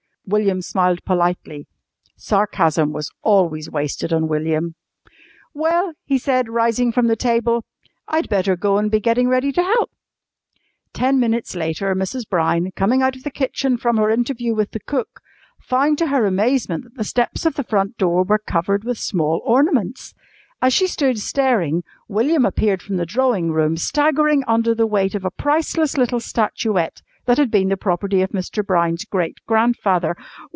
[0.27, 1.67] William smiled politely.
[2.15, 4.75] Sarcasm was always wasted on William.
[5.53, 7.65] "Well," he said, rising from the table,
[8.07, 9.91] "I'd better go an' be gettin' ready to help."
[10.93, 12.29] Ten minutes later Mrs.
[12.29, 15.19] Brown, coming out of the kitchen from her interview with the cook,
[15.59, 19.41] found to her amazement that the steps of the front door were covered with small
[19.43, 20.13] ornaments.
[20.61, 25.25] As she stood staring William appeared from the drawing room staggering under the weight of
[25.25, 28.65] a priceless little statuette that had been the property of Mr.
[28.65, 30.15] Brown's great grandfather.